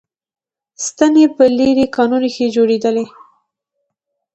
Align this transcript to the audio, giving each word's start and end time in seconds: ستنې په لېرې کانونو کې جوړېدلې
ستنې 0.85 1.25
په 1.35 1.43
لېرې 1.57 1.85
کانونو 1.95 2.27
کې 2.35 2.53
جوړېدلې 2.55 3.05